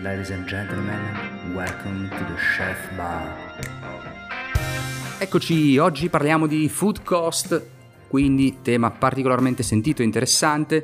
Ladies 0.00 0.30
and 0.30 0.46
gentlemen, 0.46 1.54
welcome 1.54 2.08
to 2.08 2.24
the 2.24 2.34
Chef 2.56 2.96
Bar. 2.96 3.58
Eccoci, 5.18 5.76
oggi 5.76 6.08
parliamo 6.08 6.46
di 6.46 6.66
food 6.70 7.02
cost, 7.02 7.62
quindi 8.08 8.60
tema 8.62 8.90
particolarmente 8.90 9.62
sentito 9.62 10.00
e 10.00 10.06
interessante. 10.06 10.82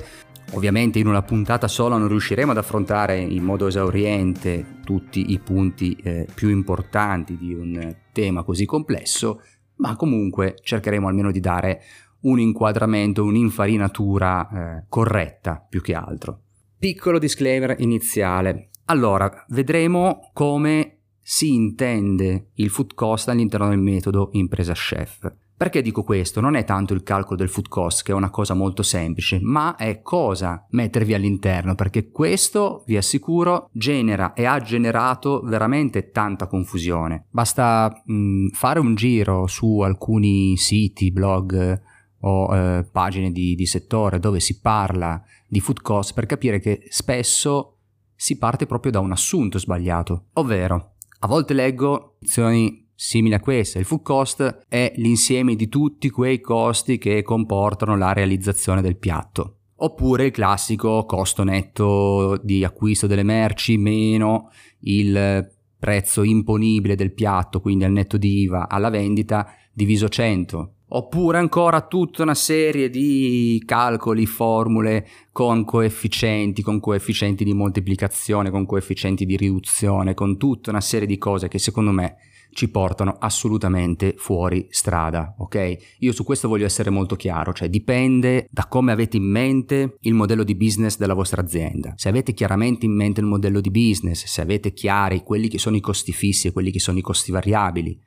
Ovviamente 0.53 0.99
in 0.99 1.07
una 1.07 1.23
puntata 1.23 1.69
sola 1.69 1.97
non 1.97 2.09
riusciremo 2.09 2.51
ad 2.51 2.59
affrontare 2.59 3.19
in 3.19 3.43
modo 3.43 3.67
esauriente 3.67 4.81
tutti 4.85 5.33
i 5.33 5.39
punti 5.39 5.97
eh, 6.03 6.27
più 6.35 6.51
importanti 6.51 7.39
di 7.39 7.55
un 7.55 7.97
tema 8.13 8.43
così 8.43 8.67
complesso, 8.67 9.41
ma 9.77 9.97
comunque 9.97 10.55
cercheremo 10.61 11.09
almeno 11.09 11.31
di 11.31 11.41
dare 11.41 11.81
un 12.21 12.39
inquadramento, 12.39 13.25
un'infarinatura 13.25 14.49
eh, 14.51 14.85
corretta 14.87 15.65
più 15.67 15.81
che 15.81 15.95
altro. 15.95 16.43
Piccolo 16.79 17.19
disclaimer 17.19 17.75
iniziale. 17.79 18.69
Allora, 18.91 19.45
vedremo 19.49 20.31
come 20.33 21.01
si 21.21 21.53
intende 21.53 22.53
il 22.55 22.71
food 22.71 22.95
cost 22.95 23.29
all'interno 23.29 23.69
del 23.69 23.79
metodo 23.79 24.31
impresa 24.33 24.73
chef. 24.73 25.31
Perché 25.59 25.83
dico 25.83 26.03
questo? 26.03 26.41
Non 26.41 26.55
è 26.55 26.65
tanto 26.65 26.95
il 26.95 27.03
calcolo 27.03 27.37
del 27.37 27.51
food 27.51 27.69
cost, 27.69 28.03
che 28.03 28.13
è 28.13 28.15
una 28.15 28.31
cosa 28.31 28.55
molto 28.55 28.83
semplice, 28.83 29.41
ma 29.43 29.77
è 29.77 30.01
cosa 30.01 30.67
mettervi 30.71 31.13
all'interno, 31.13 31.75
perché 31.75 32.11
questo, 32.11 32.85
vi 32.87 32.97
assicuro, 32.97 33.69
genera 33.73 34.33
e 34.33 34.47
ha 34.47 34.59
generato 34.61 35.43
veramente 35.43 36.11
tanta 36.11 36.47
confusione. 36.47 37.27
Basta 37.29 38.03
mh, 38.07 38.49
fare 38.53 38.81
un 38.81 38.95
giro 38.95 39.47
su 39.49 39.81
alcuni 39.81 40.57
siti, 40.57 41.11
blog 41.11 41.83
o 42.21 42.57
eh, 42.57 42.89
pagine 42.91 43.33
di, 43.33 43.55
di 43.55 43.67
settore 43.67 44.19
dove 44.19 44.41
si 44.41 44.61
parla 44.61 45.23
di 45.47 45.61
food 45.61 45.83
cost 45.83 46.15
per 46.15 46.27
capire 46.27 46.59
che 46.59 46.87
spesso 46.89 47.78
si 48.21 48.37
parte 48.37 48.67
proprio 48.67 48.91
da 48.91 48.99
un 48.99 49.13
assunto 49.13 49.61
sbagliato, 49.61 50.25
ovvero 50.35 50.95
a 51.21 51.29
volte 51.29 51.55
leggo 51.55 52.17
lezioni 52.19 52.91
simili 52.93 53.35
a 53.35 53.41
queste, 53.41 53.79
il 53.79 53.85
food 53.85 54.03
cost 54.03 54.65
è 54.69 54.93
l'insieme 54.97 55.55
di 55.55 55.69
tutti 55.69 56.11
quei 56.11 56.41
costi 56.41 56.99
che 56.99 57.23
comportano 57.23 57.97
la 57.97 58.13
realizzazione 58.13 58.83
del 58.83 58.97
piatto. 58.97 59.59
Oppure 59.77 60.27
il 60.27 60.33
classico 60.33 61.05
costo 61.05 61.45
netto 61.45 62.41
di 62.43 62.65
acquisto 62.65 63.07
delle 63.07 63.23
merci 63.23 63.77
meno 63.77 64.51
il 64.81 65.49
prezzo 65.79 66.25
imponibile 66.25 66.97
del 66.97 67.13
piatto, 67.13 67.61
quindi 67.61 67.85
al 67.85 67.93
netto 67.93 68.17
di 68.17 68.41
IVA 68.41 68.69
alla 68.69 68.91
vendita 68.91 69.47
diviso 69.73 70.09
100 70.09 70.73
Oppure 70.91 71.39
ancora 71.39 71.83
tutta 71.83 72.23
una 72.23 72.35
serie 72.35 72.89
di 72.89 73.63
calcoli, 73.67 74.25
formule 74.25 75.07
con 75.33 75.65
coefficienti, 75.65 76.63
con 76.63 76.81
coefficienti 76.81 77.45
di 77.45 77.53
moltiplicazione, 77.53 78.51
con 78.51 78.65
coefficienti 78.65 79.27
di 79.27 79.37
riduzione, 79.37 80.15
con 80.15 80.39
tutta 80.39 80.71
una 80.71 80.81
serie 80.81 81.07
di 81.07 81.19
cose 81.19 81.49
che 81.49 81.59
secondo 81.59 81.91
me 81.91 82.17
ci 82.51 82.71
portano 82.71 83.17
assolutamente 83.19 84.15
fuori 84.17 84.67
strada, 84.71 85.35
ok? 85.39 85.77
Io 85.99 86.13
su 86.13 86.25
questo 86.25 86.49
voglio 86.49 86.65
essere 86.65 86.91
molto 86.91 87.15
chiaro, 87.15 87.53
cioè 87.53 87.69
dipende 87.69 88.49
da 88.51 88.67
come 88.67 88.91
avete 88.91 89.17
in 89.17 89.31
mente 89.31 89.97
il 90.01 90.15
modello 90.15 90.43
di 90.43 90.57
business 90.57 90.97
della 90.97 91.15
vostra 91.15 91.43
azienda. 91.43 91.93
Se 91.97 92.09
avete 92.09 92.33
chiaramente 92.33 92.87
in 92.87 92.97
mente 92.97 93.21
il 93.21 93.27
modello 93.27 93.61
di 93.61 93.71
business, 93.71 94.25
se 94.25 94.41
avete 94.41 94.73
chiari 94.73 95.23
quelli 95.23 95.49
che 95.49 95.59
sono 95.59 95.77
i 95.77 95.81
costi 95.81 96.13
fissi 96.13 96.49
e 96.49 96.53
quelli 96.53 96.71
che 96.71 96.81
sono 96.81 96.99
i 96.99 97.03
costi 97.03 97.31
variabili, 97.31 98.01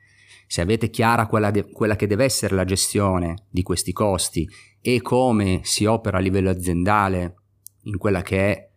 se 0.52 0.60
avete 0.60 0.90
chiara 0.90 1.28
quella, 1.28 1.50
de- 1.50 1.70
quella 1.70 1.96
che 1.96 2.06
deve 2.06 2.24
essere 2.24 2.54
la 2.54 2.66
gestione 2.66 3.46
di 3.48 3.62
questi 3.62 3.90
costi 3.94 4.46
e 4.82 5.00
come 5.00 5.60
si 5.62 5.86
opera 5.86 6.18
a 6.18 6.20
livello 6.20 6.50
aziendale 6.50 7.36
in 7.84 7.96
quella 7.96 8.20
che 8.20 8.52
è 8.52 8.70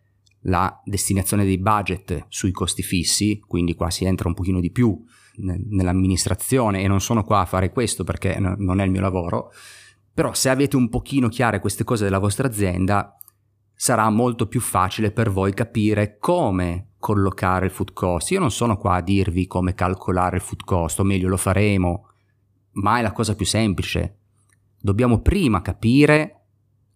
la 0.44 0.80
destinazione 0.86 1.44
dei 1.44 1.58
budget 1.58 2.24
sui 2.28 2.50
costi 2.50 2.82
fissi, 2.82 3.40
quindi 3.46 3.74
qua 3.74 3.90
si 3.90 4.06
entra 4.06 4.26
un 4.26 4.32
pochino 4.32 4.58
di 4.58 4.70
più 4.70 4.98
nell'amministrazione 5.34 6.80
e 6.80 6.88
non 6.88 7.02
sono 7.02 7.24
qua 7.24 7.40
a 7.40 7.44
fare 7.44 7.70
questo 7.70 8.04
perché 8.04 8.38
non 8.38 8.80
è 8.80 8.84
il 8.84 8.90
mio 8.90 9.02
lavoro, 9.02 9.52
però 10.14 10.32
se 10.32 10.48
avete 10.48 10.76
un 10.76 10.88
pochino 10.88 11.28
chiare 11.28 11.60
queste 11.60 11.84
cose 11.84 12.04
della 12.04 12.18
vostra 12.18 12.46
azienda 12.48 13.14
sarà 13.74 14.08
molto 14.08 14.46
più 14.46 14.60
facile 14.60 15.10
per 15.10 15.30
voi 15.30 15.52
capire 15.52 16.16
come 16.18 16.92
collocare 17.06 17.66
il 17.66 17.70
food 17.70 17.92
cost. 17.92 18.32
Io 18.32 18.40
non 18.40 18.50
sono 18.50 18.76
qua 18.76 18.96
a 18.96 19.00
dirvi 19.00 19.46
come 19.46 19.74
calcolare 19.74 20.38
il 20.38 20.42
food 20.42 20.64
cost, 20.64 20.98
o 20.98 21.04
meglio 21.04 21.28
lo 21.28 21.36
faremo, 21.36 22.08
ma 22.72 22.98
è 22.98 23.02
la 23.02 23.12
cosa 23.12 23.36
più 23.36 23.46
semplice. 23.46 24.16
Dobbiamo 24.80 25.20
prima 25.20 25.62
capire 25.62 26.46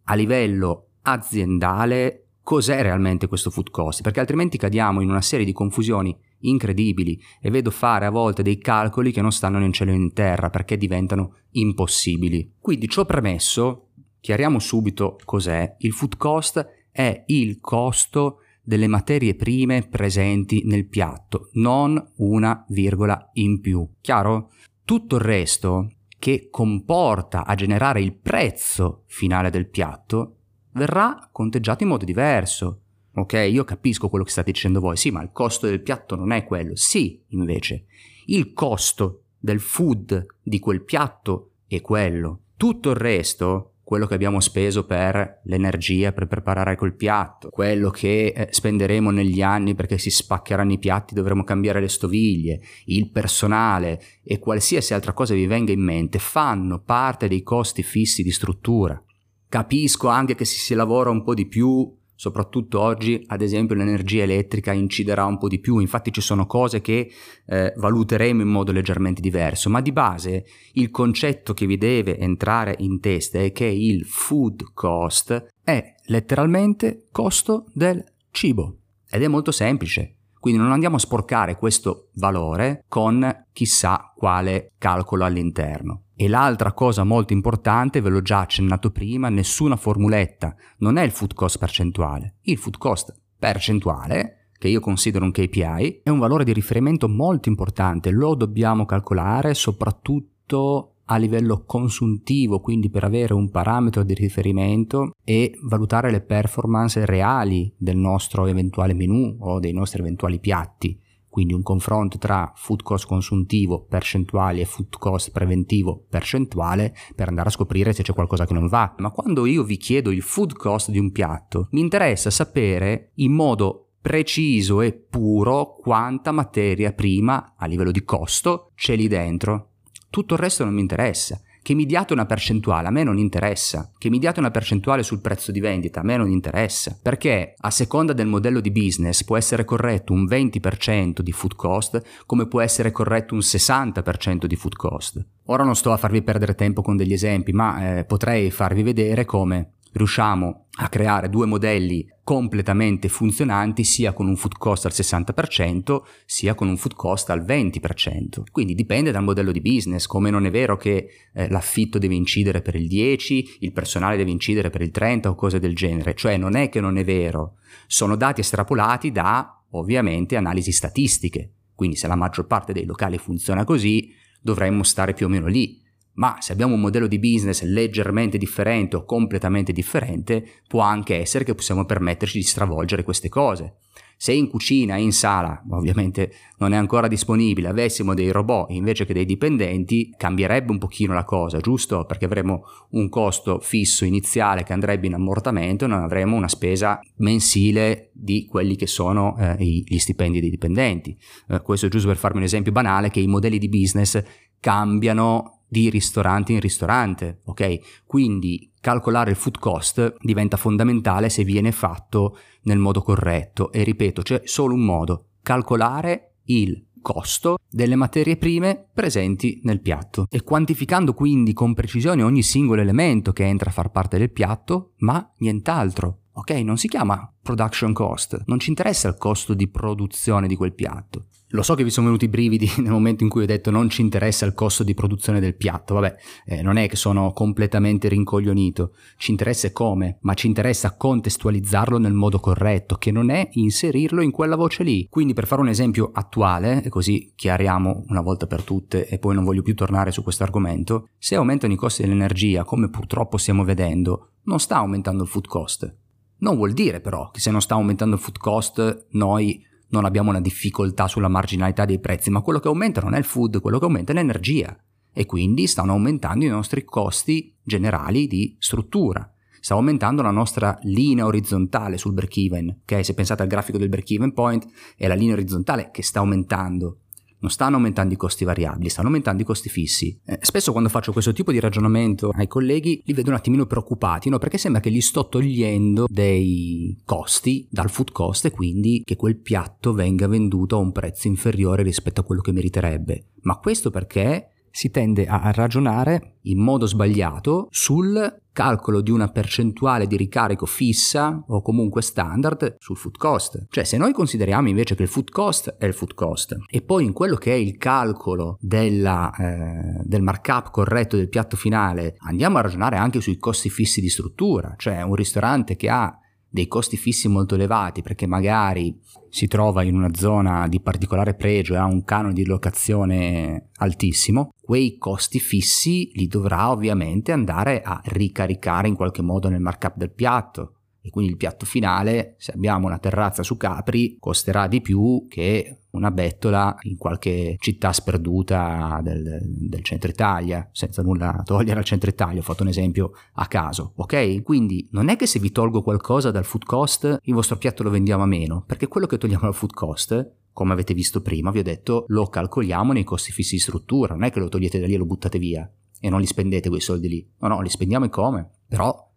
a 0.03 0.15
livello 0.15 0.89
aziendale 1.03 2.25
cos'è 2.43 2.83
realmente 2.83 3.29
questo 3.29 3.51
food 3.51 3.71
cost, 3.71 4.03
perché 4.03 4.19
altrimenti 4.19 4.59
cadiamo 4.59 5.01
in 5.01 5.11
una 5.11 5.21
serie 5.21 5.47
di 5.47 5.53
confusioni 5.53 6.19
incredibili 6.41 7.17
e 7.41 7.49
vedo 7.51 7.71
fare 7.71 8.05
a 8.05 8.11
volte 8.11 8.43
dei 8.43 8.59
calcoli 8.59 9.13
che 9.13 9.23
non 9.23 9.31
stanno 9.31 9.61
né 9.61 9.67
in 9.67 9.73
cielo 9.73 9.93
né 9.93 9.99
in 9.99 10.13
terra 10.13 10.51
perché 10.51 10.77
diventano 10.77 11.37
impossibili. 11.51 12.55
Quindi 12.59 12.89
ciò 12.89 13.05
premesso, 13.05 13.91
Chiariamo 14.21 14.59
subito 14.59 15.19
cos'è. 15.25 15.77
Il 15.79 15.93
food 15.93 16.19
cost 16.19 16.67
è 16.91 17.25
il 17.29 17.59
costo 17.59 18.41
delle 18.71 18.87
materie 18.87 19.35
prime 19.35 19.83
presenti 19.89 20.63
nel 20.65 20.87
piatto, 20.87 21.49
non 21.55 22.13
una 22.19 22.65
virgola 22.69 23.31
in 23.33 23.61
più. 23.61 23.85
Chiaro? 24.01 24.53
Tutto 24.85 25.17
il 25.17 25.23
resto 25.23 25.91
che 26.21 26.51
comporta 26.53 27.45
a 27.45 27.57
generare 27.57 28.01
il 28.01 28.15
prezzo 28.15 29.03
finale 29.07 29.51
del 29.51 29.69
piatto 29.69 30.37
verrà 30.75 31.31
conteggiato 31.33 31.83
in 31.83 31.89
modo 31.89 32.05
diverso. 32.05 32.83
Ok, 33.17 33.33
io 33.51 33.65
capisco 33.65 34.09
quello 34.09 34.23
che 34.23 34.31
state 34.31 34.53
dicendo 34.53 34.79
voi, 34.79 34.97
sì, 34.97 35.11
ma 35.11 35.21
il 35.21 35.33
costo 35.33 35.67
del 35.67 35.83
piatto 35.83 36.15
non 36.15 36.31
è 36.31 36.45
quello. 36.45 36.77
Sì, 36.77 37.21
invece, 37.31 37.87
il 38.27 38.53
costo 38.53 39.25
del 39.37 39.59
food 39.59 40.27
di 40.41 40.61
quel 40.61 40.85
piatto 40.85 41.55
è 41.67 41.81
quello. 41.81 42.43
Tutto 42.57 42.91
il 42.91 42.97
resto 42.97 43.73
quello 43.91 44.07
che 44.07 44.15
abbiamo 44.15 44.39
speso 44.39 44.87
per 44.87 45.41
l'energia 45.47 46.13
per 46.13 46.29
preparare 46.29 46.77
quel 46.77 46.95
piatto, 46.95 47.49
quello 47.51 47.91
che 47.91 48.27
eh, 48.27 48.47
spenderemo 48.49 49.11
negli 49.11 49.43
anni 49.43 49.75
perché 49.75 49.99
si 49.99 50.11
spaccheranno 50.11 50.71
i 50.71 50.79
piatti, 50.79 51.13
dovremo 51.13 51.43
cambiare 51.43 51.81
le 51.81 51.89
stoviglie, 51.89 52.61
il 52.85 53.11
personale 53.11 54.01
e 54.23 54.39
qualsiasi 54.39 54.95
altra 54.95 55.13
cosa 55.13 55.35
vi 55.35 55.45
venga 55.47 55.73
in 55.73 55.83
mente 55.83 56.21
fanno 56.21 56.81
parte 56.85 57.27
dei 57.27 57.43
costi 57.43 57.83
fissi 57.83 58.23
di 58.23 58.31
struttura. 58.31 59.03
Capisco 59.49 60.07
anche 60.07 60.37
che 60.37 60.45
se 60.45 60.59
si 60.59 60.75
lavora 60.75 61.11
un 61.11 61.25
po' 61.25 61.35
di 61.35 61.49
più 61.49 61.93
soprattutto 62.21 62.81
oggi 62.81 63.25
ad 63.29 63.41
esempio 63.41 63.75
l'energia 63.75 64.25
elettrica 64.25 64.73
inciderà 64.73 65.25
un 65.25 65.39
po' 65.39 65.49
di 65.49 65.59
più, 65.59 65.79
infatti 65.79 66.13
ci 66.13 66.21
sono 66.21 66.45
cose 66.45 66.83
che 66.83 67.11
eh, 67.47 67.73
valuteremo 67.75 68.43
in 68.43 68.49
modo 68.49 68.73
leggermente 68.73 69.23
diverso, 69.23 69.71
ma 69.71 69.81
di 69.81 69.91
base 69.91 70.45
il 70.75 70.91
concetto 70.91 71.55
che 71.55 71.65
vi 71.65 71.79
deve 71.79 72.19
entrare 72.19 72.75
in 72.81 73.01
testa 73.01 73.39
è 73.39 73.53
che 73.53 73.65
il 73.65 74.05
food 74.05 74.75
cost 74.75 75.47
è 75.65 75.95
letteralmente 76.09 77.07
costo 77.11 77.65
del 77.73 78.05
cibo 78.31 78.81
ed 79.09 79.23
è 79.23 79.27
molto 79.27 79.51
semplice. 79.51 80.17
Quindi 80.39 80.61
non 80.61 80.73
andiamo 80.73 80.97
a 80.97 81.01
sporcare 81.01 81.57
questo 81.57 82.11
valore 82.17 82.85
con 82.87 83.47
chissà 83.51 84.13
quale 84.15 84.73
calcolo 84.77 85.25
all'interno. 85.25 86.05
E 86.21 86.29
l'altra 86.29 86.75
cosa 86.75 87.03
molto 87.03 87.33
importante, 87.33 88.03
ve 88.03 88.11
l'ho 88.11 88.21
già 88.21 88.41
accennato 88.41 88.91
prima, 88.91 89.31
nessuna 89.31 89.77
formuletta, 89.77 90.55
non 90.81 90.99
è 90.99 91.03
il 91.03 91.13
food 91.13 91.33
cost 91.33 91.57
percentuale. 91.57 92.35
Il 92.43 92.59
food 92.59 92.77
cost 92.77 93.19
percentuale, 93.39 94.49
che 94.59 94.69
io 94.69 94.81
considero 94.81 95.25
un 95.25 95.31
KPI, 95.31 96.01
è 96.03 96.11
un 96.11 96.19
valore 96.19 96.45
di 96.45 96.53
riferimento 96.53 97.09
molto 97.09 97.49
importante, 97.49 98.11
lo 98.11 98.35
dobbiamo 98.35 98.85
calcolare 98.85 99.55
soprattutto 99.55 100.97
a 101.07 101.17
livello 101.17 101.65
consuntivo, 101.65 102.61
quindi 102.61 102.91
per 102.91 103.05
avere 103.05 103.33
un 103.33 103.49
parametro 103.49 104.03
di 104.03 104.13
riferimento 104.13 105.15
e 105.25 105.59
valutare 105.63 106.11
le 106.11 106.21
performance 106.21 107.03
reali 107.07 107.73
del 107.79 107.97
nostro 107.97 108.45
eventuale 108.45 108.93
menu 108.93 109.39
o 109.41 109.59
dei 109.59 109.73
nostri 109.73 110.01
eventuali 110.01 110.39
piatti. 110.39 111.01
Quindi 111.31 111.55
un 111.55 111.63
confronto 111.63 112.19
tra 112.19 112.53
food 112.57 112.83
cost 112.83 113.07
consuntivo 113.07 113.87
percentuali 113.89 114.61
e 114.61 114.65
food 114.65 114.99
cost 114.99 115.31
preventivo 115.31 116.05
percentuale 116.11 116.95
per 117.15 117.29
andare 117.29 117.49
a 117.49 117.53
scoprire 117.53 117.93
se 117.93 118.03
c'è 118.03 118.13
qualcosa 118.13 118.47
che 118.47 118.53
non 118.53 118.67
va. 118.67 118.95
Ma 118.99 119.11
quando 119.11 119.47
io 119.47 119.63
vi 119.63 119.77
chiedo 119.77 120.11
il 120.11 120.23
food 120.23 120.55
cost 120.55 120.91
di 120.91 120.99
un 120.99 121.13
piatto, 121.13 121.69
mi 121.71 121.81
interessa 121.81 122.31
sapere 122.31 123.13
in 123.15 123.33
modo 123.33 123.87
preciso 124.03 124.81
e 124.81 124.93
puro 124.93 125.77
quanta 125.81 126.33
materia 126.33 126.93
prima 126.93 127.55
a 127.57 127.67
livello 127.67 127.91
di 127.91 128.03
costo 128.03 128.73
c'è 128.75 128.97
lì 128.97 129.09
dentro 129.09 129.71
tutto 130.11 130.35
il 130.35 130.41
resto 130.41 130.65
non 130.65 130.75
mi 130.75 130.81
interessa. 130.81 131.41
Che 131.63 131.75
mi 131.75 131.87
diate 131.87 132.13
una 132.13 132.27
percentuale 132.27 132.89
a 132.89 132.91
me 132.91 133.03
non 133.03 133.19
interessa. 133.19 133.91
Che 133.97 134.11
mi 134.11 134.19
diate 134.19 134.41
una 134.41 134.51
percentuale 134.51 135.03
sul 135.03 135.21
prezzo 135.21 135.53
di 135.53 135.61
vendita 135.61 136.01
a 136.01 136.03
me 136.03 136.17
non 136.17 136.31
interessa. 136.31 136.99
Perché 137.01 137.55
a 137.57 137.71
seconda 137.71 138.13
del 138.13 138.27
modello 138.27 138.61
di 138.61 138.71
business 138.71 139.25
può 139.25 139.37
essere 139.37 139.65
corretto 139.65 140.13
un 140.13 140.25
20% 140.25 141.21
di 141.21 141.33
food 141.33 141.55
cost 141.55 142.03
come 142.27 142.47
può 142.47 142.61
essere 142.61 142.91
corretto 142.91 143.35
un 143.35 143.41
60% 143.41 144.47
di 144.47 144.57
food 144.57 144.75
cost. 144.75 145.25
Ora 145.47 145.65
non 145.65 145.77
sto 145.77 145.93
a 145.93 145.97
farvi 145.97 146.23
perdere 146.23 146.55
tempo 146.55 146.83
con 146.83 146.97
degli 146.97 147.13
esempi, 147.13 147.53
ma 147.53 147.99
eh, 147.99 148.05
potrei 148.05 148.51
farvi 148.51 148.83
vedere 148.83 149.25
come 149.25 149.73
riusciamo 149.93 150.67
a 150.79 150.89
creare 150.89 151.29
due 151.29 151.47
modelli 151.47 152.07
completamente 152.31 153.09
funzionanti 153.09 153.83
sia 153.83 154.13
con 154.13 154.29
un 154.29 154.37
food 154.37 154.57
cost 154.57 154.85
al 154.85 154.93
60% 154.95 156.01
sia 156.25 156.55
con 156.55 156.69
un 156.69 156.77
food 156.77 156.95
cost 156.95 157.29
al 157.31 157.45
20%. 157.45 158.45
Quindi 158.53 158.77
dipende 158.77 159.11
dal 159.11 159.25
modello 159.25 159.51
di 159.51 159.61
business, 159.61 160.07
come 160.07 160.31
non 160.31 160.47
è 160.47 160.51
vero 160.53 160.77
che 160.77 161.09
eh, 161.35 161.49
l'affitto 161.49 161.99
deve 161.99 162.15
incidere 162.15 162.63
per 162.63 162.77
il 162.77 162.87
10, 162.87 163.57
il 163.63 163.73
personale 163.73 164.17
deve 164.17 164.31
incidere 164.31 164.71
per 164.71 164.81
il 164.81 164.93
30 164.93 165.29
o 165.29 165.35
cose 165.35 165.59
del 165.59 165.75
genere, 165.75 166.15
cioè 166.15 166.37
non 166.37 166.55
è 166.55 166.69
che 166.69 166.81
non 166.81 166.99
è 166.99 167.05
vero, 167.05 167.57
sono 167.89 168.15
dati 168.15 168.43
estrapolati 168.43 169.11
da 169.11 169.65
ovviamente 169.71 170.37
analisi 170.37 170.71
statistiche. 170.71 171.55
Quindi 171.75 171.97
se 171.97 172.07
la 172.07 172.15
maggior 172.15 172.47
parte 172.47 172.73
dei 172.73 172.85
locali 172.85 173.19
funziona 173.19 173.65
così, 173.65 174.09
dovremmo 174.41 174.85
stare 174.85 175.15
più 175.15 175.27
o 175.27 175.29
meno 175.29 175.49
lì 175.49 175.81
ma 176.15 176.37
se 176.41 176.53
abbiamo 176.53 176.75
un 176.75 176.81
modello 176.81 177.07
di 177.07 177.19
business 177.19 177.63
leggermente 177.63 178.39
differente 178.39 178.97
o 178.97 179.05
completamente 179.05 179.73
differente, 179.73 180.45
può 180.67 180.81
anche 180.81 181.17
essere 181.17 181.45
che 181.45 181.55
possiamo 181.55 181.85
permetterci 181.85 182.39
di 182.39 182.45
stravolgere 182.45 183.03
queste 183.03 183.29
cose. 183.29 183.77
Se 184.23 184.35
in 184.35 184.51
cucina 184.51 184.97
in 184.97 185.13
sala, 185.13 185.65
ovviamente 185.71 186.31
non 186.59 186.75
è 186.75 186.77
ancora 186.77 187.09
disponibile, 187.09 187.69
avessimo 187.69 188.13
dei 188.13 188.31
robot 188.31 188.71
invece 188.71 189.07
che 189.07 189.15
dei 189.15 189.25
dipendenti, 189.25 190.13
cambierebbe 190.15 190.71
un 190.71 190.77
pochino 190.77 191.15
la 191.15 191.25
cosa, 191.25 191.59
giusto? 191.59 192.05
Perché 192.05 192.27
avremo 192.27 192.65
un 192.91 193.09
costo 193.09 193.61
fisso 193.61 194.05
iniziale 194.05 194.63
che 194.63 194.75
andrebbe 194.75 195.07
in 195.07 195.15
ammortamento 195.15 195.87
e 195.87 195.89
non 195.89 196.03
avremo 196.03 196.37
una 196.37 196.49
spesa 196.49 197.01
mensile 197.17 198.11
di 198.13 198.45
quelli 198.45 198.77
che 198.77 198.87
sono 198.87 199.39
eh, 199.39 199.57
gli 199.59 199.99
stipendi 199.99 200.39
dei 200.39 200.51
dipendenti. 200.51 201.17
Eh, 201.49 201.63
questo 201.63 201.87
è 201.87 201.89
giusto 201.89 202.09
per 202.09 202.19
farmi 202.19 202.41
un 202.41 202.45
esempio 202.45 202.73
banale 202.73 203.09
che 203.09 203.21
i 203.21 203.27
modelli 203.27 203.57
di 203.57 203.71
business 203.71 204.23
cambiano 204.61 205.60
di 205.71 205.89
ristorante 205.89 206.53
in 206.53 206.61
ristorante, 206.61 207.41
ok? 207.45 208.03
Quindi 208.05 208.73
calcolare 208.81 209.31
il 209.31 209.37
food 209.37 209.59
cost 209.59 210.17
diventa 210.21 210.57
fondamentale 210.57 211.29
se 211.29 211.45
viene 211.45 211.71
fatto 211.71 212.37
nel 212.63 212.79
modo 212.79 213.03
corretto 213.03 213.71
e 213.71 213.85
ripeto, 213.85 214.23
c'è 214.23 214.43
solo 214.45 214.75
un 214.75 214.85
modo, 214.85 215.29
calcolare 215.43 216.35
il 216.47 216.87
costo 217.01 217.57
delle 217.69 217.95
materie 217.95 218.37
prime 218.37 218.89
presenti 218.93 219.61
nel 219.63 219.81
piatto 219.81 220.27
e 220.29 220.43
quantificando 220.43 221.15
quindi 221.15 221.53
con 221.53 221.73
precisione 221.73 222.23
ogni 222.23 222.43
singolo 222.43 222.83
elemento 222.83 223.33
che 223.33 223.45
entra 223.45 223.71
a 223.71 223.73
far 223.73 223.91
parte 223.91 224.19
del 224.19 224.33
piatto, 224.33 224.95
ma 224.99 225.33
nient'altro. 225.39 226.20
Ok, 226.33 226.51
non 226.51 226.77
si 226.77 226.89
chiama 226.89 227.33
production 227.43 227.93
cost, 227.93 228.43
non 228.47 228.61
ci 228.61 228.71
interessa 228.71 229.09
il 229.09 229.17
costo 229.17 229.53
di 229.55 229.69
produzione 229.69 230.47
di 230.47 230.57
quel 230.57 230.75
piatto. 230.75 231.27
Lo 231.53 231.63
so 231.63 231.75
che 231.75 231.83
vi 231.83 231.91
sono 231.91 232.07
venuti 232.07 232.27
i 232.27 232.29
brividi 232.29 232.71
nel 232.79 232.93
momento 232.93 233.25
in 233.25 233.29
cui 233.29 233.43
ho 233.43 233.47
detto 233.47 233.73
non 233.73 233.89
ci 233.89 234.03
interessa 234.03 234.47
il 234.47 234.55
costo 234.55 234.85
di 234.85 234.95
produzione 234.95 235.41
del 235.41 235.57
piatto, 235.57 235.95
vabbè, 235.95 236.15
eh, 236.45 236.63
non 236.63 236.77
è 236.77 236.89
che 236.89 236.95
sono 236.95 237.33
completamente 237.33 238.09
rincoglionito, 238.09 238.95
ci 239.17 239.33
interessa 239.33 239.73
come, 239.73 240.19
ma 240.21 240.35
ci 240.35 240.47
interessa 240.47 240.97
contestualizzarlo 240.97 241.99
nel 241.99 242.13
modo 242.13 242.39
corretto, 242.39 242.95
che 242.95 243.11
non 243.11 243.31
è 243.31 243.49
inserirlo 243.53 244.23
in 244.23 244.31
quella 244.31 244.55
voce 244.55 244.85
lì. 244.85 245.09
Quindi 245.11 245.33
per 245.33 245.49
fare 245.49 245.63
un 245.63 245.69
esempio 245.69 246.11
attuale, 246.13 246.85
e 246.85 246.89
così 246.89 247.33
chiariamo 247.35 248.05
una 248.07 248.21
volta 248.21 248.47
per 248.47 248.63
tutte 248.63 249.09
e 249.09 249.19
poi 249.19 249.35
non 249.35 249.43
voglio 249.43 249.63
più 249.63 249.75
tornare 249.75 250.13
su 250.13 250.23
questo 250.23 250.45
argomento, 250.45 251.09
se 251.19 251.35
aumentano 251.35 251.73
i 251.73 251.77
costi 251.77 252.03
dell'energia, 252.03 252.63
come 252.63 252.89
purtroppo 252.89 253.37
stiamo 253.39 253.65
vedendo, 253.65 254.35
non 254.45 254.61
sta 254.61 254.77
aumentando 254.77 255.25
il 255.25 255.29
food 255.29 255.47
cost. 255.49 255.99
Non 256.41 256.57
vuol 256.57 256.73
dire 256.73 257.01
però 257.01 257.31
che 257.31 257.41
se 257.41 257.51
non 257.51 257.61
sta 257.61 257.75
aumentando 257.75 258.17
il 258.17 258.21
food 258.21 258.39
cost 258.39 259.07
noi 259.11 259.65
non 259.91 260.05
abbiamo 260.05 260.31
una 260.31 260.41
difficoltà 260.41 261.09
sulla 261.09 261.29
marginalità 261.29 261.85
dei 261.85 261.99
prezzi, 261.99 262.31
ma 262.31 262.41
quello 262.41 262.61
che 262.61 262.69
aumenta 262.69 263.01
non 263.01 263.15
è 263.15 263.19
il 263.19 263.25
food, 263.25 263.61
quello 263.61 263.79
che 263.79 263.85
aumenta 263.85 264.13
è 264.13 264.15
l'energia. 264.15 264.77
E 265.13 265.27
quindi 265.27 265.67
stanno 265.67 265.93
aumentando 265.93 266.45
i 266.45 266.49
nostri 266.49 266.85
costi 266.85 267.55
generali 267.63 268.27
di 268.27 268.57
struttura. 268.59 269.29
Sta 269.61 269.75
aumentando 269.75 270.23
la 270.23 270.31
nostra 270.31 270.79
linea 270.83 271.27
orizzontale 271.27 271.99
sul 271.99 272.15
break-even, 272.15 272.83
che 272.85 273.03
se 273.03 273.15
pensate 273.15 273.43
al 273.43 273.49
grafico 273.49 273.77
del 273.77 273.89
break-even 273.89 274.33
point 274.33 274.67
è 274.97 275.07
la 275.07 275.15
linea 275.15 275.35
orizzontale 275.35 275.91
che 275.91 276.03
sta 276.03 276.21
aumentando 276.21 277.01
non 277.41 277.51
stanno 277.51 277.77
aumentando 277.77 278.15
i 278.15 278.17
costi 278.17 278.45
variabili, 278.45 278.89
stanno 278.89 279.09
aumentando 279.09 279.43
i 279.43 279.45
costi 279.45 279.69
fissi. 279.69 280.19
Eh, 280.25 280.39
spesso 280.43 280.73
quando 280.73 280.89
faccio 280.89 281.13
questo 281.13 281.33
tipo 281.33 281.53
di 281.53 281.61
ragionamento 281.61 282.31
ai 282.35 282.47
colleghi 282.47 283.03
li 283.05 283.13
vedo 283.13 283.31
un 283.31 283.37
attimino 283.37 283.67
preoccupati, 283.67 284.29
no? 284.29 284.39
perché 284.39 284.59
sembra 284.59 284.81
che 284.81 284.91
gli 284.91 285.01
sto 285.01 285.29
togliendo 285.29 286.07
dei 286.09 286.99
costi 287.05 287.67
dal 287.71 287.91
food 287.91 288.13
cost 288.13 288.45
e 288.47 288.51
quindi 288.51 289.03
che 289.05 289.17
quel 289.17 289.37
piatto 289.37 289.93
venga 289.93 290.27
venduto 290.27 290.77
a 290.77 290.81
un 290.81 290.93
prezzo 290.93 291.27
inferiore 291.29 291.83
rispetto 291.83 292.21
a 292.21 292.25
quello 292.25 292.43
che 292.43 292.53
meriterebbe. 292.53 293.25
Ma 293.43 293.57
questo 293.57 293.91
perché 293.91 294.51
si 294.71 294.91
tende 294.91 295.27
a 295.27 295.51
ragionare 295.53 296.37
in 296.43 296.63
modo 296.63 296.87
sbagliato 296.87 297.69
sul 297.71 298.41
calcolo 298.53 299.01
di 299.01 299.11
una 299.11 299.29
percentuale 299.29 300.07
di 300.07 300.17
ricarico 300.17 300.67
fissa 300.67 301.43
o 301.47 301.63
comunque 301.63 302.03
standard 302.03 302.77
sul 302.79 302.97
food 302.97 303.17
cost. 303.17 303.67
Cioè 303.71 303.85
se 303.85 303.97
noi 303.97 304.13
consideriamo 304.13 304.69
invece 304.69 304.95
che 304.95 305.03
il 305.03 305.09
food 305.09 305.31
cost 305.31 305.77
è 305.79 305.87
il 305.87 305.95
food 305.95 306.15
cost 306.15 306.57
e 306.69 306.83
poi 306.83 307.05
in 307.05 307.13
quello 307.13 307.37
che 307.37 307.53
è 307.53 307.57
il 307.57 307.77
calcolo 307.77 308.59
della, 308.61 309.33
eh, 309.35 310.03
del 310.05 310.23
markup 310.23 310.71
corretto 310.71 311.17
del 311.17 311.29
piatto 311.29 311.57
finale 311.57 312.17
andiamo 312.19 312.59
a 312.59 312.63
ragionare 312.63 312.97
anche 312.97 313.21
sui 313.21 313.39
costi 313.39 313.71
fissi 313.71 314.01
di 314.01 314.09
struttura, 314.09 314.75
cioè 314.77 315.03
un 315.03 315.15
ristorante 315.15 315.77
che 315.77 315.89
ha 315.89 316.20
dei 316.51 316.67
costi 316.67 316.97
fissi 316.97 317.29
molto 317.29 317.55
elevati 317.55 318.03
perché 318.03 318.27
magari 318.27 318.99
si 319.29 319.47
trova 319.47 319.85
in 319.85 319.95
una 319.95 320.11
zona 320.13 320.67
di 320.67 320.81
particolare 320.81 321.35
pregio 321.35 321.75
e 321.75 321.77
ha 321.77 321.85
un 321.85 322.05
canone 322.05 322.35
di 322.35 322.45
locazione 322.45 323.69
altissimo, 323.77 324.53
quei 324.61 324.99
costi 324.99 325.39
fissi 325.39 326.11
li 326.15 326.27
dovrà 326.27 326.71
ovviamente 326.71 327.31
andare 327.33 327.83
a 327.83 328.01
ricaricare 328.05 328.89
in 328.89 328.97
qualche 328.97 329.23
modo 329.23 329.49
nel 329.49 329.61
markup 329.61 329.97
del 329.97 330.13
piatto 330.13 330.75
e 331.11 331.13
quindi 331.13 331.33
il 331.33 331.37
piatto 331.37 331.67
finale, 331.67 332.37
se 332.39 332.53
abbiamo 332.53 332.87
una 332.87 332.99
terrazza 332.99 333.43
su 333.43 333.57
Capri, 333.57 334.17
costerà 334.19 334.69
di 334.69 334.81
più 334.81 335.27
che 335.29 335.81
una 335.91 336.13
bettola 336.13 336.77
in 336.83 336.97
qualche 336.97 337.57
città 337.59 337.93
sperduta 337.93 339.01
del, 339.03 339.41
del, 339.43 339.83
centro 339.83 340.09
Italia, 340.09 340.69
senza 340.71 341.03
nulla 341.03 341.43
togliere 341.45 341.81
al 341.81 341.85
centro 341.85 342.09
Italia, 342.09 342.39
ho 342.39 342.45
fatto 342.45 342.63
un 342.63 342.69
esempio 342.69 343.11
a 343.35 343.47
caso, 343.49 343.93
ok? 343.97 344.43
Quindi 344.43 344.89
non 344.93 345.09
è 345.09 345.17
che 345.17 345.27
se 345.27 345.41
vi 345.41 345.51
tolgo 345.51 345.83
qualcosa 345.83 346.31
dal 346.31 346.45
food 346.45 346.65
cost, 346.65 347.19
il 347.21 347.35
vostro 347.35 347.57
piatto 347.57 347.83
lo 347.83 347.91
vendiamo 347.91 348.23
a 348.23 348.27
meno, 348.27 348.63
perché 348.65 348.87
quello 348.87 349.09
che 349.09 349.19
togliamo 349.19 349.43
dal 349.43 349.55
food 349.55 349.73
cost 349.73 350.35
come 350.53 350.73
avete 350.73 350.95
visto 350.95 351.23
prima, 351.23 351.51
vi 351.51 351.61
ho 351.61 351.65
detto, 351.65 352.05
lo 352.09 352.27
calcoliamo 352.27 352.93
nei 352.93 353.05
costi 353.05 353.33
fissi 353.33 353.55
di 353.55 353.61
struttura, 353.61 354.15
non 354.15 354.25
è 354.25 354.31
che 354.31 354.41
lo 354.41 354.49
togliete 354.49 354.79
da 354.79 354.87
lì 354.87 354.95
e 354.95 354.99
lo 354.99 355.07
buttate 355.07 355.39
via 355.39 355.69
e 356.01 356.09
non 356.09 356.21
li 356.21 356.27
spendete 356.27 356.69
quei 356.69 356.81
soldi 356.81 357.09
lì. 357.09 357.31
No, 357.39 357.49
no, 357.49 357.61
li 357.61 357.69
spendiamo 357.69 358.07
e 358.07 358.09
come? 358.09 358.51
Però 358.67 359.10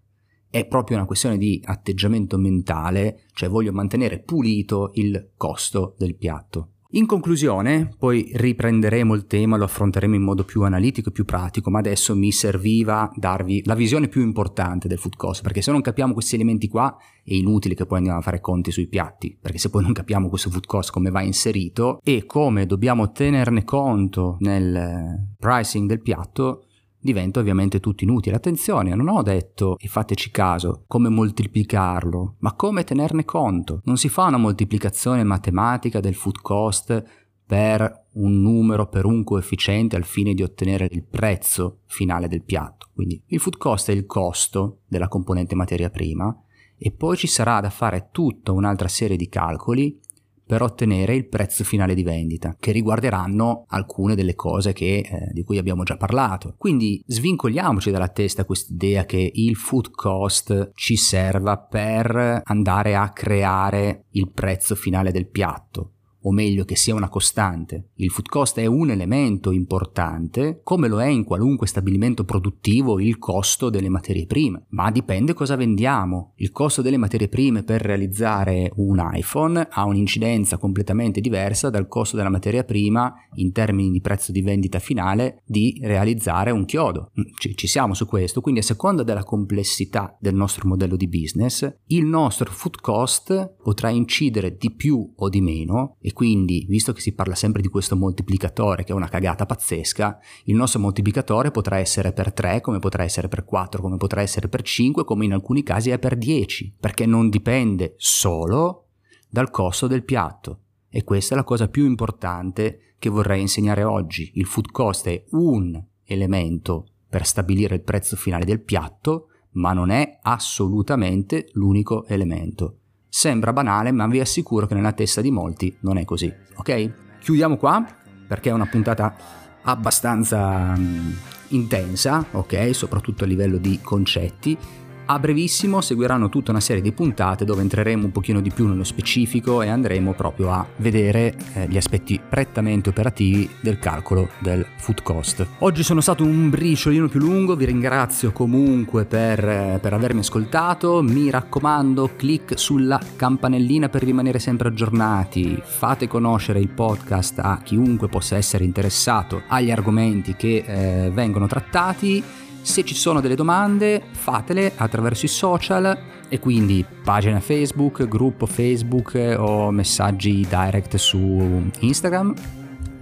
è 0.53 0.67
proprio 0.67 0.97
una 0.97 1.07
questione 1.07 1.39
di 1.39 1.59
atteggiamento 1.65 2.37
mentale, 2.37 3.23
cioè 3.33 3.49
voglio 3.49 3.71
mantenere 3.71 4.19
pulito 4.19 4.91
il 4.93 5.31
costo 5.35 5.95
del 5.97 6.15
piatto. 6.15 6.73
In 6.91 7.07
conclusione, 7.07 7.95
poi 7.97 8.29
riprenderemo 8.35 9.15
il 9.15 9.25
tema, 9.25 9.57
lo 9.57 9.63
affronteremo 9.63 10.13
in 10.13 10.21
modo 10.21 10.43
più 10.43 10.61
analitico 10.61 11.09
e 11.09 11.11
più 11.11 11.25
pratico, 11.25 11.71
ma 11.71 11.79
adesso 11.79 12.15
mi 12.15 12.31
serviva 12.31 13.11
darvi 13.15 13.63
la 13.65 13.73
visione 13.73 14.07
più 14.07 14.21
importante 14.21 14.87
del 14.87 14.99
food 14.99 15.15
cost, 15.15 15.41
perché 15.41 15.63
se 15.63 15.71
non 15.71 15.81
capiamo 15.81 16.13
questi 16.13 16.35
elementi 16.35 16.67
qua 16.67 16.95
è 17.23 17.33
inutile 17.33 17.73
che 17.73 17.87
poi 17.87 17.97
andiamo 17.97 18.19
a 18.19 18.21
fare 18.21 18.39
conti 18.39 18.69
sui 18.69 18.87
piatti, 18.87 19.35
perché 19.41 19.57
se 19.57 19.71
poi 19.71 19.81
non 19.81 19.91
capiamo 19.91 20.29
questo 20.29 20.51
food 20.51 20.67
cost 20.67 20.91
come 20.91 21.09
va 21.09 21.23
inserito 21.23 21.99
e 22.03 22.27
come 22.27 22.67
dobbiamo 22.67 23.11
tenerne 23.11 23.63
conto 23.63 24.37
nel 24.41 25.33
pricing 25.39 25.87
del 25.87 25.99
piatto, 25.99 26.67
diventa 27.03 27.39
ovviamente 27.39 27.79
tutto 27.79 28.03
inutile. 28.03 28.37
Attenzione, 28.37 28.95
non 28.95 29.09
ho 29.09 29.21
detto, 29.21 29.77
e 29.77 29.87
fateci 29.87 30.31
caso, 30.31 30.85
come 30.87 31.09
moltiplicarlo, 31.09 32.37
ma 32.39 32.53
come 32.53 32.85
tenerne 32.85 33.25
conto. 33.25 33.81
Non 33.83 33.97
si 33.97 34.07
fa 34.07 34.27
una 34.27 34.37
moltiplicazione 34.37 35.23
matematica 35.23 35.99
del 35.99 36.15
food 36.15 36.39
cost 36.41 37.03
per 37.45 38.05
un 38.13 38.41
numero, 38.41 38.87
per 38.87 39.05
un 39.05 39.23
coefficiente 39.23 39.97
al 39.97 40.05
fine 40.05 40.33
di 40.33 40.43
ottenere 40.43 40.87
il 40.89 41.03
prezzo 41.03 41.79
finale 41.87 42.27
del 42.27 42.43
piatto. 42.43 42.87
Quindi 42.93 43.21
il 43.27 43.39
food 43.39 43.57
cost 43.57 43.89
è 43.89 43.93
il 43.93 44.05
costo 44.05 44.79
della 44.87 45.09
componente 45.09 45.55
materia 45.55 45.89
prima 45.89 46.35
e 46.77 46.91
poi 46.91 47.17
ci 47.17 47.27
sarà 47.27 47.59
da 47.59 47.69
fare 47.69 48.09
tutta 48.11 48.53
un'altra 48.53 48.87
serie 48.87 49.17
di 49.17 49.27
calcoli 49.27 49.99
per 50.45 50.61
ottenere 50.61 51.15
il 51.15 51.27
prezzo 51.27 51.63
finale 51.63 51.95
di 51.95 52.03
vendita, 52.03 52.55
che 52.59 52.71
riguarderanno 52.71 53.65
alcune 53.67 54.15
delle 54.15 54.35
cose 54.35 54.73
che, 54.73 54.97
eh, 54.99 55.29
di 55.31 55.43
cui 55.43 55.57
abbiamo 55.57 55.83
già 55.83 55.97
parlato. 55.97 56.55
Quindi 56.57 57.03
svincoliamoci 57.05 57.91
dalla 57.91 58.09
testa 58.09 58.45
quest'idea 58.45 59.05
che 59.05 59.31
il 59.33 59.55
food 59.55 59.91
cost 59.91 60.71
ci 60.75 60.95
serva 60.95 61.57
per 61.57 62.41
andare 62.43 62.95
a 62.95 63.11
creare 63.11 64.05
il 64.11 64.29
prezzo 64.31 64.75
finale 64.75 65.11
del 65.11 65.29
piatto 65.29 65.91
o 66.23 66.31
meglio 66.31 66.65
che 66.65 66.75
sia 66.75 66.95
una 66.95 67.09
costante. 67.09 67.89
Il 67.95 68.09
food 68.09 68.27
cost 68.27 68.59
è 68.59 68.65
un 68.65 68.89
elemento 68.89 69.51
importante, 69.51 70.61
come 70.63 70.87
lo 70.87 71.01
è 71.01 71.07
in 71.07 71.23
qualunque 71.23 71.67
stabilimento 71.67 72.23
produttivo 72.23 72.99
il 72.99 73.17
costo 73.17 73.69
delle 73.69 73.89
materie 73.89 74.25
prime, 74.25 74.65
ma 74.69 74.91
dipende 74.91 75.33
cosa 75.33 75.55
vendiamo. 75.55 76.33
Il 76.37 76.51
costo 76.51 76.81
delle 76.81 76.97
materie 76.97 77.27
prime 77.27 77.63
per 77.63 77.81
realizzare 77.81 78.71
un 78.75 79.01
iPhone 79.13 79.67
ha 79.69 79.85
un'incidenza 79.85 80.57
completamente 80.57 81.21
diversa 81.21 81.69
dal 81.69 81.87
costo 81.87 82.15
della 82.15 82.29
materia 82.29 82.63
prima 82.63 83.13
in 83.35 83.51
termini 83.51 83.91
di 83.91 84.01
prezzo 84.01 84.31
di 84.31 84.41
vendita 84.41 84.79
finale 84.79 85.41
di 85.45 85.79
realizzare 85.81 86.51
un 86.51 86.65
chiodo. 86.65 87.11
Mm, 87.19 87.23
ci, 87.37 87.55
ci 87.55 87.67
siamo 87.67 87.93
su 87.93 88.05
questo, 88.05 88.41
quindi 88.41 88.61
a 88.61 88.63
seconda 88.63 89.03
della 89.03 89.23
complessità 89.23 90.15
del 90.19 90.35
nostro 90.35 90.67
modello 90.67 90.95
di 90.95 91.07
business, 91.07 91.79
il 91.87 92.05
nostro 92.05 92.49
food 92.51 92.79
cost 92.79 93.55
potrà 93.61 93.89
incidere 93.89 94.55
di 94.57 94.71
più 94.71 95.13
o 95.15 95.29
di 95.29 95.41
meno 95.41 95.97
e 95.99 96.12
quindi, 96.13 96.65
visto 96.69 96.93
che 96.93 97.01
si 97.01 97.13
parla 97.13 97.35
sempre 97.35 97.61
di 97.61 97.67
questo 97.67 97.95
moltiplicatore 97.95 98.83
che 98.83 98.91
è 98.91 98.95
una 98.95 99.09
cagata 99.09 99.45
pazzesca, 99.45 100.19
il 100.45 100.55
nostro 100.55 100.79
moltiplicatore 100.79 101.51
potrà 101.51 101.77
essere 101.77 102.13
per 102.13 102.31
3, 102.31 102.61
come 102.61 102.79
potrà 102.79 103.03
essere 103.03 103.27
per 103.27 103.43
4, 103.43 103.81
come 103.81 103.97
potrà 103.97 104.21
essere 104.21 104.47
per 104.47 104.61
5, 104.61 105.03
come 105.03 105.25
in 105.25 105.33
alcuni 105.33 105.63
casi 105.63 105.89
è 105.89 105.99
per 105.99 106.15
10, 106.15 106.77
perché 106.79 107.05
non 107.05 107.29
dipende 107.29 107.95
solo 107.97 108.87
dal 109.29 109.49
costo 109.49 109.87
del 109.87 110.03
piatto. 110.03 110.59
E 110.89 111.03
questa 111.03 111.33
è 111.33 111.37
la 111.37 111.43
cosa 111.43 111.67
più 111.67 111.85
importante 111.85 112.95
che 112.99 113.09
vorrei 113.09 113.41
insegnare 113.41 113.83
oggi. 113.83 114.31
Il 114.35 114.45
food 114.45 114.71
cost 114.71 115.07
è 115.07 115.23
un 115.31 115.83
elemento 116.03 116.87
per 117.09 117.25
stabilire 117.25 117.75
il 117.75 117.81
prezzo 117.81 118.15
finale 118.15 118.45
del 118.45 118.61
piatto, 118.61 119.27
ma 119.53 119.73
non 119.73 119.89
è 119.89 120.19
assolutamente 120.21 121.49
l'unico 121.53 122.05
elemento. 122.05 122.77
Sembra 123.15 123.53
banale, 123.53 123.91
ma 123.91 124.07
vi 124.07 124.19
assicuro 124.19 124.65
che 124.65 124.73
nella 124.73 124.91
testa 124.91 125.21
di 125.21 125.29
molti 125.29 125.77
non 125.81 125.99
è 125.99 126.03
così. 126.03 126.33
Ok? 126.55 127.19
Chiudiamo 127.19 127.57
qua 127.57 127.85
perché 128.27 128.49
è 128.49 128.53
una 128.53 128.65
puntata 128.65 129.15
abbastanza 129.61 130.73
um, 130.75 131.15
intensa, 131.49 132.25
ok? 132.31 132.73
Soprattutto 132.73 133.23
a 133.23 133.27
livello 133.27 133.57
di 133.57 133.79
concetti 133.83 134.57
a 135.05 135.19
brevissimo 135.19 135.81
seguiranno 135.81 136.29
tutta 136.29 136.51
una 136.51 136.59
serie 136.59 136.81
di 136.81 136.91
puntate 136.91 137.45
dove 137.45 137.61
entreremo 137.61 138.05
un 138.05 138.11
pochino 138.11 138.39
di 138.39 138.51
più 138.51 138.67
nello 138.67 138.83
specifico 138.83 139.61
e 139.61 139.67
andremo 139.67 140.13
proprio 140.13 140.51
a 140.51 140.65
vedere 140.77 141.35
eh, 141.53 141.67
gli 141.67 141.77
aspetti 141.77 142.19
prettamente 142.27 142.89
operativi 142.89 143.49
del 143.61 143.79
calcolo 143.79 144.29
del 144.39 144.65
food 144.77 145.01
cost. 145.03 145.45
Oggi 145.59 145.83
sono 145.83 146.01
stato 146.01 146.23
un 146.23 146.49
briciolino 146.49 147.07
più 147.07 147.19
lungo, 147.19 147.55
vi 147.55 147.65
ringrazio 147.65 148.31
comunque 148.31 149.05
per, 149.05 149.43
eh, 149.47 149.79
per 149.81 149.93
avermi 149.93 150.19
ascoltato, 150.19 151.01
mi 151.01 151.29
raccomando 151.29 152.11
clic 152.15 152.57
sulla 152.57 152.99
campanellina 153.15 153.89
per 153.89 154.03
rimanere 154.03 154.39
sempre 154.39 154.69
aggiornati, 154.69 155.61
fate 155.63 156.07
conoscere 156.07 156.59
il 156.59 156.69
podcast 156.69 157.39
a 157.39 157.59
chiunque 157.63 158.07
possa 158.07 158.37
essere 158.37 158.63
interessato 158.63 159.43
agli 159.47 159.71
argomenti 159.71 160.35
che 160.35 160.63
eh, 160.65 161.11
vengono 161.11 161.47
trattati 161.47 162.23
se 162.63 162.83
ci 162.83 162.95
sono 162.95 163.19
delle 163.19 163.35
domande, 163.35 164.01
fatele 164.11 164.71
attraverso 164.75 165.25
i 165.25 165.29
social 165.29 165.97
e 166.27 166.39
quindi 166.39 166.83
pagina 167.03 167.39
Facebook, 167.39 168.07
gruppo 168.07 168.47
Facebook 168.47 169.35
o 169.37 169.69
messaggi 169.69 170.47
direct 170.49 170.95
su 170.95 171.69
Instagram 171.79 172.33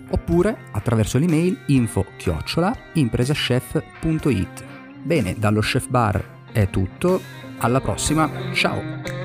oppure 0.10 0.58
attraverso 0.72 1.18
l'email 1.18 1.58
info 1.68 2.06
chiocciola 2.18 2.76
impresachef.it. 2.94 4.64
Bene, 5.04 5.36
dallo 5.38 5.62
chef 5.62 5.88
bar 5.88 6.24
è 6.52 6.70
tutto, 6.70 7.22
alla 7.60 7.80
prossima, 7.80 8.30
ciao! 8.54 9.21